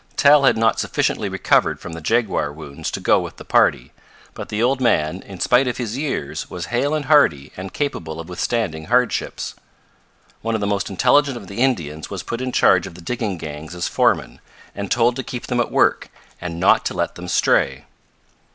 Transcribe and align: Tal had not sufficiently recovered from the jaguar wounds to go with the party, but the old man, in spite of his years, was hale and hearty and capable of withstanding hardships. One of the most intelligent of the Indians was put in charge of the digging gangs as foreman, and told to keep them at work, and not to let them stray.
Tal 0.15 0.45
had 0.45 0.57
not 0.57 0.79
sufficiently 0.79 1.29
recovered 1.29 1.79
from 1.79 1.93
the 1.93 2.01
jaguar 2.01 2.51
wounds 2.51 2.89
to 2.89 2.99
go 2.99 3.19
with 3.19 3.37
the 3.37 3.45
party, 3.45 3.91
but 4.33 4.49
the 4.49 4.57
old 4.63 4.81
man, 4.81 5.21
in 5.21 5.39
spite 5.39 5.67
of 5.67 5.77
his 5.77 5.95
years, 5.95 6.49
was 6.49 6.65
hale 6.73 6.95
and 6.95 7.05
hearty 7.05 7.53
and 7.55 7.71
capable 7.71 8.19
of 8.19 8.27
withstanding 8.27 8.85
hardships. 8.85 9.53
One 10.41 10.55
of 10.55 10.61
the 10.61 10.65
most 10.65 10.89
intelligent 10.89 11.37
of 11.37 11.45
the 11.45 11.59
Indians 11.61 12.09
was 12.09 12.23
put 12.23 12.41
in 12.41 12.51
charge 12.51 12.87
of 12.87 12.95
the 12.95 13.01
digging 13.01 13.37
gangs 13.37 13.75
as 13.75 13.87
foreman, 13.87 14.41
and 14.73 14.89
told 14.89 15.15
to 15.17 15.23
keep 15.23 15.45
them 15.45 15.59
at 15.59 15.69
work, 15.71 16.09
and 16.41 16.59
not 16.59 16.83
to 16.85 16.95
let 16.95 17.13
them 17.13 17.27
stray. 17.27 17.85